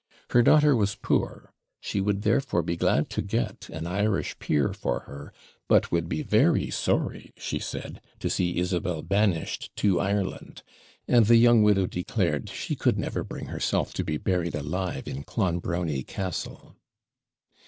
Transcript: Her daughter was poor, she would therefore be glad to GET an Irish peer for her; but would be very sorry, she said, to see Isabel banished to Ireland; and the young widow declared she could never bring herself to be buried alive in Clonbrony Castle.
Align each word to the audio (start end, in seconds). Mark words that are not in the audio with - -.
Her 0.31 0.41
daughter 0.41 0.75
was 0.75 0.95
poor, 0.95 1.53
she 1.79 2.01
would 2.01 2.23
therefore 2.23 2.63
be 2.63 2.75
glad 2.75 3.07
to 3.11 3.21
GET 3.21 3.69
an 3.69 3.85
Irish 3.85 4.35
peer 4.39 4.73
for 4.73 5.01
her; 5.01 5.31
but 5.67 5.91
would 5.91 6.09
be 6.09 6.23
very 6.23 6.71
sorry, 6.71 7.33
she 7.37 7.59
said, 7.59 8.01
to 8.17 8.27
see 8.27 8.57
Isabel 8.57 9.03
banished 9.03 9.69
to 9.75 9.99
Ireland; 9.99 10.63
and 11.07 11.27
the 11.27 11.35
young 11.37 11.61
widow 11.61 11.85
declared 11.85 12.49
she 12.49 12.75
could 12.75 12.97
never 12.97 13.23
bring 13.23 13.45
herself 13.45 13.93
to 13.93 14.03
be 14.03 14.17
buried 14.17 14.55
alive 14.55 15.07
in 15.07 15.21
Clonbrony 15.23 16.01
Castle. 16.01 16.75